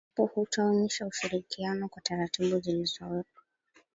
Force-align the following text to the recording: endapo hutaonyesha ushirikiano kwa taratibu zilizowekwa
endapo 0.09 0.25
hutaonyesha 0.35 1.07
ushirikiano 1.07 1.87
kwa 1.89 2.01
taratibu 2.01 2.59
zilizowekwa 2.59 3.41